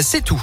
C'est 0.00 0.24
tout. 0.24 0.42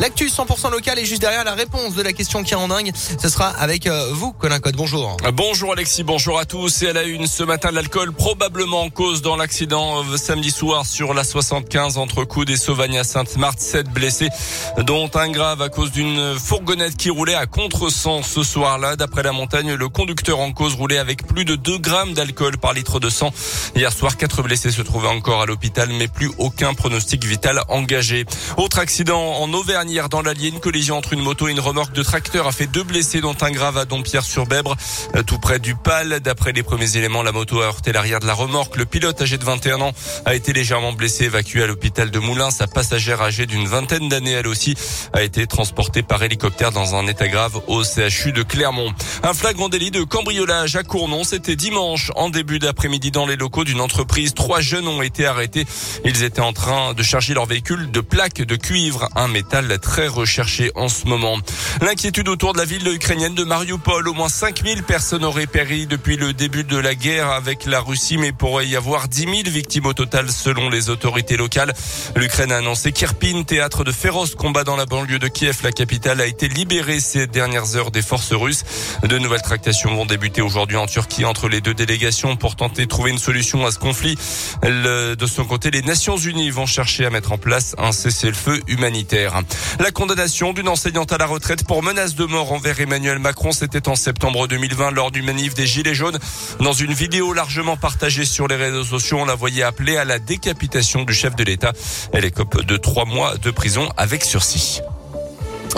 L'actu 0.00 0.28
100% 0.28 0.70
local 0.70 0.98
est 0.98 1.04
juste 1.04 1.20
derrière 1.20 1.44
la 1.44 1.52
réponse 1.52 1.94
de 1.94 2.00
la 2.00 2.14
question 2.14 2.42
qui 2.42 2.54
est 2.54 2.56
en 2.56 2.68
dingue. 2.68 2.90
Ce 2.94 3.28
sera 3.28 3.48
avec 3.48 3.86
euh, 3.86 4.08
vous, 4.14 4.32
Colin 4.32 4.58
Code. 4.58 4.74
Bonjour. 4.74 5.18
Bonjour 5.34 5.74
Alexis, 5.74 6.04
bonjour 6.04 6.38
à 6.38 6.46
tous. 6.46 6.80
Et 6.80 6.88
à 6.88 6.94
la 6.94 7.02
une, 7.02 7.26
ce 7.26 7.42
matin, 7.42 7.70
l'alcool 7.70 8.12
probablement 8.12 8.80
en 8.80 8.88
cause 8.88 9.20
dans 9.20 9.36
l'accident 9.36 10.02
euh, 10.02 10.16
samedi 10.16 10.50
soir 10.50 10.86
sur 10.86 11.12
la 11.12 11.22
75 11.22 11.98
entre 11.98 12.24
Coude 12.24 12.48
et 12.48 12.56
Sauvagne 12.56 12.98
à 12.98 13.04
Sainte-Marthe. 13.04 13.60
Sept 13.60 13.90
blessés, 13.90 14.30
dont 14.78 15.10
un 15.16 15.28
grave 15.28 15.60
à 15.60 15.68
cause 15.68 15.92
d'une 15.92 16.34
fourgonnette 16.38 16.96
qui 16.96 17.10
roulait 17.10 17.34
à 17.34 17.44
contresens 17.44 18.26
ce 18.26 18.42
soir-là. 18.42 18.96
D'après 18.96 19.22
la 19.22 19.32
montagne, 19.32 19.74
le 19.74 19.88
conducteur 19.90 20.38
en 20.38 20.52
cause 20.52 20.76
roulait 20.76 20.96
avec 20.96 21.26
plus 21.26 21.44
de 21.44 21.56
2 21.56 21.76
grammes 21.76 22.14
d'alcool 22.14 22.56
par 22.56 22.72
litre 22.72 23.00
de 23.00 23.10
sang. 23.10 23.34
Hier 23.76 23.92
soir, 23.92 24.16
quatre 24.16 24.42
blessés 24.42 24.70
se 24.70 24.80
trouvaient 24.80 25.08
encore 25.08 25.42
à 25.42 25.46
l'hôpital, 25.46 25.90
mais 25.90 26.08
plus 26.08 26.30
aucun 26.38 26.72
pronostic 26.72 27.22
vital 27.26 27.60
engagé. 27.68 28.24
Autre 28.56 28.78
accident 28.78 29.34
en 29.34 29.52
Auvergne 29.52 29.89
hier 29.90 30.08
dans 30.08 30.22
l'Allier. 30.22 30.48
Une 30.48 30.60
collision 30.60 30.96
entre 30.96 31.12
une 31.12 31.20
moto 31.20 31.48
et 31.48 31.50
une 31.50 31.60
remorque 31.60 31.92
de 31.92 32.02
tracteur 32.02 32.46
a 32.46 32.52
fait 32.52 32.66
deux 32.66 32.84
blessés, 32.84 33.20
dont 33.20 33.36
un 33.40 33.50
grave 33.50 33.76
à 33.76 33.84
Dompierre-sur-Bèbre, 33.84 34.76
euh, 35.16 35.22
tout 35.22 35.38
près 35.38 35.58
du 35.58 35.74
Pal. 35.74 36.20
D'après 36.20 36.52
les 36.52 36.62
premiers 36.62 36.96
éléments, 36.96 37.22
la 37.22 37.32
moto 37.32 37.60
a 37.60 37.66
heurté 37.66 37.92
l'arrière 37.92 38.20
de 38.20 38.26
la 38.26 38.34
remorque. 38.34 38.76
Le 38.76 38.86
pilote 38.86 39.20
âgé 39.20 39.36
de 39.36 39.44
21 39.44 39.80
ans 39.80 39.92
a 40.24 40.34
été 40.34 40.52
légèrement 40.52 40.92
blessé, 40.92 41.24
évacué 41.24 41.62
à 41.62 41.66
l'hôpital 41.66 42.10
de 42.10 42.18
Moulins. 42.18 42.50
Sa 42.50 42.68
passagère 42.68 43.20
âgée 43.20 43.46
d'une 43.46 43.66
vingtaine 43.66 44.08
d'années, 44.08 44.32
elle 44.32 44.46
aussi, 44.46 44.76
a 45.12 45.22
été 45.22 45.46
transportée 45.46 46.02
par 46.02 46.22
hélicoptère 46.22 46.70
dans 46.70 46.94
un 46.94 47.06
état 47.06 47.28
grave 47.28 47.60
au 47.66 47.82
CHU 47.82 48.32
de 48.32 48.42
Clermont. 48.42 48.92
Un 49.24 49.34
flagrant 49.34 49.68
délit 49.68 49.90
de 49.90 50.04
cambriolage 50.04 50.76
à 50.76 50.84
Cournon, 50.84 51.24
c'était 51.24 51.56
dimanche 51.56 52.12
en 52.14 52.30
début 52.30 52.60
d'après-midi 52.60 53.10
dans 53.10 53.26
les 53.26 53.36
locaux 53.36 53.64
d'une 53.64 53.80
entreprise. 53.80 54.34
Trois 54.34 54.60
jeunes 54.60 54.86
ont 54.86 55.02
été 55.02 55.26
arrêtés. 55.26 55.66
Ils 56.04 56.22
étaient 56.22 56.40
en 56.40 56.52
train 56.52 56.94
de 56.94 57.02
charger 57.02 57.34
leur 57.34 57.46
véhicule 57.46 57.90
de 57.90 58.00
plaques 58.00 58.42
de 58.42 58.56
cuivre, 58.56 59.08
un 59.16 59.28
métal 59.28 59.66
très 59.80 60.06
recherché 60.06 60.70
en 60.74 60.88
ce 60.88 61.06
moment. 61.06 61.38
L'inquiétude 61.80 62.28
autour 62.28 62.52
de 62.52 62.58
la 62.58 62.64
ville 62.64 62.86
ukrainienne 62.86 63.34
de 63.34 63.44
Mariupol. 63.44 64.08
Au 64.08 64.12
moins 64.12 64.28
5000 64.28 64.82
personnes 64.82 65.24
auraient 65.24 65.46
péri 65.46 65.86
depuis 65.86 66.16
le 66.16 66.32
début 66.32 66.64
de 66.64 66.76
la 66.76 66.94
guerre 66.94 67.30
avec 67.30 67.66
la 67.66 67.80
Russie, 67.80 68.18
mais 68.18 68.32
pourrait 68.32 68.66
y 68.66 68.76
avoir 68.76 69.08
10 69.08 69.20
000 69.22 69.34
victimes 69.46 69.86
au 69.86 69.92
total 69.92 70.30
selon 70.30 70.68
les 70.68 70.90
autorités 70.90 71.36
locales. 71.36 71.72
L'Ukraine 72.16 72.52
a 72.52 72.58
annoncé 72.58 72.92
qu'Irpin, 72.92 73.42
théâtre 73.42 73.84
de 73.84 73.92
féroces 73.92 74.34
combats 74.34 74.64
dans 74.64 74.76
la 74.76 74.86
banlieue 74.86 75.18
de 75.18 75.28
Kiev, 75.28 75.58
la 75.62 75.72
capitale, 75.72 76.20
a 76.20 76.26
été 76.26 76.48
libérée 76.48 77.00
ces 77.00 77.26
dernières 77.26 77.76
heures 77.76 77.90
des 77.90 78.02
forces 78.02 78.32
russes. 78.32 78.64
De 79.02 79.18
nouvelles 79.18 79.42
tractations 79.42 79.94
vont 79.94 80.06
débuter 80.06 80.42
aujourd'hui 80.42 80.76
en 80.76 80.86
Turquie 80.86 81.24
entre 81.24 81.48
les 81.48 81.60
deux 81.60 81.74
délégations 81.74 82.36
pour 82.36 82.56
tenter 82.56 82.84
de 82.84 82.88
trouver 82.88 83.10
une 83.10 83.18
solution 83.18 83.66
à 83.66 83.72
ce 83.72 83.78
conflit. 83.78 84.16
De 84.62 85.26
son 85.26 85.44
côté, 85.44 85.70
les 85.70 85.82
Nations 85.82 86.16
Unies 86.16 86.50
vont 86.50 86.66
chercher 86.66 87.06
à 87.06 87.10
mettre 87.10 87.32
en 87.32 87.38
place 87.38 87.74
un 87.78 87.92
cessez-le-feu 87.92 88.60
humanitaire. 88.68 89.40
La 89.78 89.90
condamnation 89.90 90.52
d'une 90.52 90.68
enseignante 90.68 91.12
à 91.12 91.18
la 91.18 91.26
retraite 91.26 91.66
pour 91.66 91.82
menace 91.82 92.14
de 92.14 92.24
mort 92.24 92.52
envers 92.52 92.80
Emmanuel 92.80 93.18
Macron, 93.18 93.52
c'était 93.52 93.88
en 93.88 93.94
septembre 93.94 94.48
2020 94.48 94.90
lors 94.90 95.10
du 95.10 95.22
manif 95.22 95.54
des 95.54 95.66
Gilets 95.66 95.94
jaunes. 95.94 96.18
Dans 96.60 96.72
une 96.72 96.92
vidéo 96.92 97.32
largement 97.32 97.76
partagée 97.76 98.24
sur 98.24 98.48
les 98.48 98.56
réseaux 98.56 98.84
sociaux, 98.84 99.18
on 99.20 99.24
la 99.24 99.34
voyait 99.34 99.62
appeler 99.62 99.96
à 99.96 100.04
la 100.04 100.18
décapitation 100.18 101.04
du 101.04 101.12
chef 101.12 101.36
de 101.36 101.44
l'État. 101.44 101.72
Elle 102.12 102.24
écope 102.24 102.64
de 102.64 102.76
trois 102.76 103.04
mois 103.04 103.36
de 103.36 103.50
prison 103.50 103.88
avec 103.96 104.24
sursis. 104.24 104.80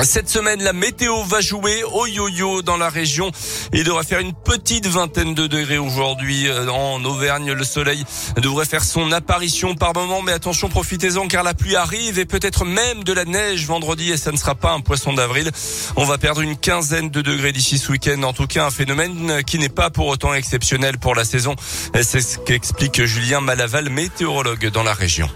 Cette 0.01 0.29
semaine, 0.29 0.63
la 0.63 0.73
météo 0.73 1.23
va 1.23 1.41
jouer 1.41 1.85
au 1.85 2.07
yo-yo 2.07 2.63
dans 2.63 2.77
la 2.77 2.89
région. 2.89 3.31
Il 3.73 3.85
devrait 3.85 4.05
faire 4.05 4.19
une 4.19 4.33
petite 4.33 4.87
vingtaine 4.87 5.35
de 5.35 5.47
degrés 5.47 5.79
aujourd'hui 5.79 6.49
euh, 6.49 6.69
en 6.69 7.05
Auvergne. 7.05 7.53
Le 7.53 7.65
soleil 7.65 8.05
devrait 8.37 8.65
faire 8.65 8.83
son 8.83 9.13
apparition 9.13 9.75
par 9.75 9.95
moment, 9.95 10.23
mais 10.23 10.33
attention, 10.33 10.69
profitez-en 10.69 11.29
car 11.29 11.45
la 11.45 11.55
pluie 11.55 11.77
arrive 11.77 12.19
et 12.19 12.25
peut-être 12.25 12.65
même 12.65 13.05
de 13.05 13.13
la 13.13 13.25
neige 13.25 13.67
vendredi 13.67 14.11
et 14.11 14.17
ça 14.17 14.33
ne 14.33 14.37
sera 14.37 14.55
pas 14.55 14.73
un 14.73 14.81
poisson 14.81 15.13
d'avril. 15.13 15.51
On 15.97 16.05
va 16.05 16.19
perdre 16.19 16.41
une 16.41 16.57
quinzaine 16.57 17.11
de 17.11 17.21
degrés 17.21 17.53
d'ici 17.53 17.79
ce 17.79 17.93
week-end. 17.93 18.23
En 18.23 18.33
tout 18.33 18.47
cas, 18.47 18.67
un 18.67 18.71
phénomène 18.71 19.45
qui 19.45 19.59
n'est 19.59 19.69
pas 19.69 19.91
pour 19.91 20.07
autant 20.07 20.35
exceptionnel 20.35 20.99
pour 20.99 21.15
la 21.15 21.25
saison. 21.25 21.55
C'est 21.95 22.23
ce 22.23 22.39
qu'explique 22.39 23.05
Julien 23.05 23.41
Malaval, 23.41 23.89
météorologue 23.89 24.69
dans 24.71 24.83
la 24.83 24.95
région. 24.95 25.29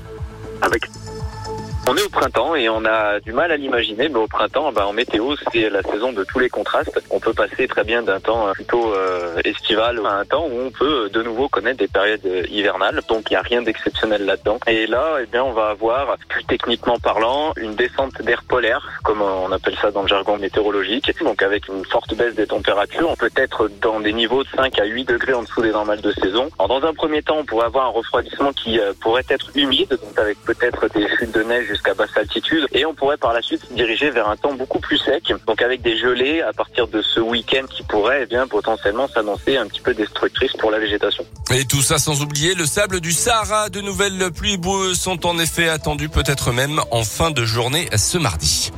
On 1.88 1.97
est 1.97 2.02
au 2.02 2.08
printemps 2.08 2.54
et 2.56 2.69
on 2.69 2.84
a 2.84 3.20
du 3.20 3.32
mal 3.32 3.52
à 3.52 3.56
l'imaginer, 3.56 4.08
mais 4.08 4.19
au 4.19 4.26
printemps, 4.26 4.72
ben, 4.72 4.84
en 4.84 4.92
météo, 4.92 5.34
c'est 5.52 5.70
la 5.70 5.82
saison 5.82 6.12
de 6.12 6.24
tous 6.24 6.41
les 6.41 6.48
contrastes. 6.48 7.00
On 7.10 7.20
peut 7.20 7.32
passer 7.32 7.69
très 7.69 7.84
bien 7.84 8.02
d'un 8.02 8.19
temps 8.19 8.50
plutôt 8.54 8.92
euh, 8.92 9.38
estival 9.44 10.00
à 10.04 10.14
un 10.14 10.24
temps 10.24 10.47
où 10.47 10.60
on 10.66 10.70
peut 10.70 11.08
de 11.10 11.22
nouveau 11.22 11.48
connaître 11.48 11.78
des 11.78 11.88
périodes 11.88 12.26
hivernales. 12.50 13.00
Donc 13.08 13.30
il 13.30 13.34
n'y 13.34 13.36
a 13.36 13.42
rien 13.42 13.62
d'exceptionnel 13.62 14.24
là-dedans. 14.24 14.58
Et 14.66 14.86
là, 14.86 15.19
eh 15.22 15.26
bien, 15.26 15.44
on 15.44 15.52
va 15.52 15.69
avoir, 15.69 16.16
plus 16.28 16.44
techniquement 16.44 16.98
parlant, 16.98 17.52
une 17.56 17.76
descente 17.76 18.20
d'air 18.22 18.42
polaire, 18.48 19.00
comme 19.04 19.22
on 19.22 19.53
appelle 19.53 19.76
ça 19.80 19.92
dans 19.92 20.03
le 20.03 20.08
jargon 20.08 20.38
météorologique. 20.38 21.12
Donc 21.22 21.42
avec 21.42 21.68
une 21.68 21.84
forte 21.84 22.14
baisse 22.14 22.34
des 22.34 22.48
températures, 22.48 23.10
on 23.10 23.16
peut 23.16 23.30
être 23.36 23.70
dans 23.80 24.00
des 24.00 24.12
niveaux 24.12 24.42
de 24.42 24.48
5 24.56 24.80
à 24.80 24.84
8 24.84 25.04
degrés 25.04 25.34
en 25.34 25.42
dessous 25.42 25.62
des 25.62 25.70
normales 25.70 26.00
de 26.00 26.12
saison. 26.12 26.48
Alors, 26.58 26.80
dans 26.80 26.88
un 26.88 26.94
premier 26.94 27.22
temps, 27.22 27.36
on 27.38 27.44
pourrait 27.44 27.66
avoir 27.66 27.86
un 27.86 27.91
refroidissement 27.91 28.53
qui 28.53 28.80
euh, 28.80 28.92
pourrait 29.00 29.24
être 29.28 29.50
humide, 29.54 29.91
donc 29.91 30.18
avec 30.18 30.38
peut-être 30.44 30.88
des 30.88 31.06
chutes 31.16 31.32
de 31.32 31.42
neige 31.42 31.75
jusqu'à 31.76 31.94
basse 31.94 32.16
altitude. 32.16 32.66
Et 32.72 32.84
on 32.84 32.94
pourrait 32.94 33.16
par 33.16 33.32
la 33.32 33.42
suite 33.42 33.62
se 33.69 33.72
diriger 33.75 34.10
vers 34.10 34.28
un 34.28 34.37
temps 34.37 34.54
beaucoup 34.54 34.81
plus 34.81 34.98
sec, 34.98 35.32
donc 35.47 35.62
avec 35.62 35.82
des 35.82 35.97
gelées 35.97 36.41
à 36.41 36.53
partir 36.53 36.88
de 36.88 37.03
ce 37.03 37.20
week-end 37.20 37.66
qui 37.70 37.82
pourrait 37.82 38.20
eh 38.22 38.26
bien 38.26 38.47
potentiellement 38.47 39.06
s'annoncer 39.09 39.56
un 39.56 39.66
petit 39.66 39.81
peu 39.81 39.94
destructrice 39.94 40.53
pour 40.54 40.70
la 40.70 40.78
végétation. 40.78 41.25
Et 41.54 41.65
tout 41.65 41.82
ça 41.82 41.98
sans 41.98 42.22
oublier 42.22 42.54
le 42.54 42.66
sable 42.66 43.00
du 43.00 43.12
Sahara. 43.12 43.69
De 43.69 43.81
nouvelles 43.81 44.31
pluies 44.34 44.56
boueuses 44.56 44.98
sont 44.98 45.26
en 45.26 45.38
effet 45.38 45.69
attendues 45.69 46.09
peut-être 46.09 46.53
même 46.53 46.81
en 46.91 47.04
fin 47.04 47.31
de 47.31 47.44
journée 47.44 47.88
ce 47.97 48.19
mardi. 48.19 48.72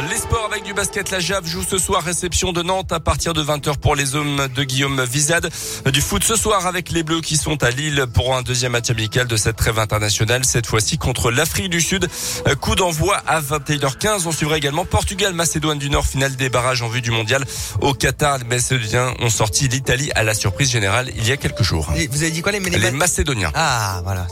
Les 0.00 0.16
sports 0.16 0.48
avec 0.50 0.64
du 0.64 0.72
basket, 0.72 1.10
la 1.10 1.20
Jave 1.20 1.46
joue 1.46 1.62
ce 1.62 1.76
soir 1.76 2.02
réception 2.02 2.52
de 2.52 2.62
Nantes 2.62 2.92
à 2.92 3.00
partir 3.00 3.34
de 3.34 3.42
20h 3.42 3.76
pour 3.76 3.94
les 3.94 4.14
hommes 4.16 4.48
de 4.48 4.64
Guillaume 4.64 5.04
Vizade. 5.04 5.50
Du 5.92 6.00
foot 6.00 6.24
ce 6.24 6.34
soir 6.34 6.66
avec 6.66 6.90
les 6.90 7.02
Bleus 7.02 7.20
qui 7.20 7.36
sont 7.36 7.62
à 7.62 7.70
Lille 7.70 8.06
pour 8.14 8.34
un 8.34 8.40
deuxième 8.40 8.72
match 8.72 8.88
amical 8.88 9.26
de 9.26 9.36
cette 9.36 9.56
trêve 9.56 9.78
internationale, 9.78 10.46
cette 10.46 10.66
fois-ci 10.66 10.96
contre 10.96 11.30
l'Afrique 11.30 11.68
du 11.68 11.82
Sud. 11.82 12.08
Coup 12.60 12.74
d'envoi 12.74 13.16
à 13.26 13.42
21h15. 13.42 14.22
On 14.26 14.32
suivra 14.32 14.56
également 14.56 14.86
Portugal, 14.86 15.34
Macédoine 15.34 15.78
du 15.78 15.90
Nord, 15.90 16.06
finale 16.06 16.36
des 16.36 16.48
barrages 16.48 16.80
en 16.80 16.88
vue 16.88 17.02
du 17.02 17.10
mondial. 17.10 17.44
Au 17.82 17.92
Qatar, 17.92 18.38
les 18.38 18.44
Macédoniens 18.44 19.12
ont 19.20 19.30
sorti 19.30 19.68
l'Italie 19.68 20.10
à 20.14 20.22
la 20.22 20.32
surprise 20.32 20.70
générale 20.70 21.10
il 21.16 21.28
y 21.28 21.32
a 21.32 21.36
quelques 21.36 21.62
jours. 21.62 21.92
Vous 22.10 22.22
avez 22.22 22.30
dit 22.30 22.40
quoi 22.40 22.52
les, 22.52 22.60
les 22.60 22.90
Macédoniens? 22.92 23.52
Ah, 23.54 24.00
voilà. 24.04 24.26